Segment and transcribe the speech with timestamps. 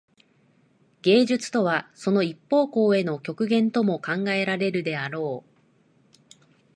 [1.03, 6.35] 芸術とはその一方向への極限とも考えられるであろう。